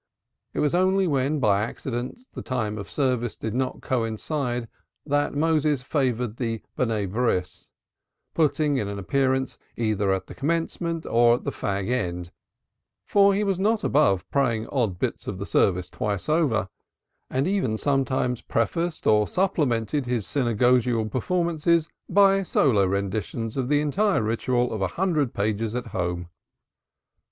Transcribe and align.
It 0.55 0.61
was 0.61 0.73
only 0.73 1.05
when 1.05 1.37
by 1.39 1.61
accident 1.61 2.21
the 2.33 2.41
times 2.41 2.79
of 2.79 2.89
service 2.89 3.37
did 3.37 3.53
not 3.53 3.81
coincide 3.83 4.67
that 5.05 5.35
Moses 5.35 5.83
favored 5.83 6.37
the 6.37 6.57
"Sons 6.75 6.79
of 6.79 6.87
the 6.89 7.07
Covenant," 7.13 7.69
putting 8.33 8.77
in 8.77 8.87
an 8.87 8.97
appearance 8.97 9.59
either 9.77 10.11
at 10.11 10.25
the 10.25 10.33
commencement 10.33 11.05
or 11.05 11.37
the 11.37 11.51
fag 11.51 11.91
end, 11.91 12.31
for 13.05 13.35
he 13.35 13.43
was 13.43 13.59
not 13.59 13.83
above 13.83 14.27
praying 14.31 14.65
odd 14.69 14.97
bits 14.97 15.27
of 15.27 15.37
the 15.37 15.45
service 15.45 15.91
twice 15.91 16.27
over, 16.27 16.67
and 17.29 17.45
even 17.45 17.77
sometimes 17.77 18.41
prefaced 18.41 19.05
or 19.05 19.27
supplemented 19.27 20.07
his 20.07 20.25
synagogal 20.25 21.05
performances 21.11 21.87
by 22.09 22.41
solo 22.41 22.85
renditions 22.87 23.55
of 23.55 23.69
the 23.69 23.81
entire 23.81 24.23
ritual 24.23 24.73
of 24.73 24.81
a 24.81 24.87
hundred 24.97 25.31
pages 25.35 25.75
at 25.75 25.85
home. 25.85 26.27